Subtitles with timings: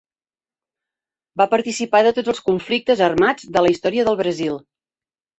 [1.41, 4.57] Va participar de tots els conflictes armats de la Història de Brasil.